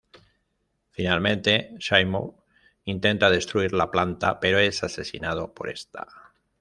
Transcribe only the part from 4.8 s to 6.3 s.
asesinado por esta.